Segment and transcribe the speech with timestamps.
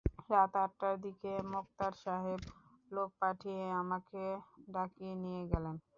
[0.29, 2.41] রাত আটটার দিকে মোক্তার সাহেব
[2.91, 4.21] লোক পাঠিয়ে আমাকে
[4.73, 5.75] ডাকিয়ে নিয়ে গেলেন।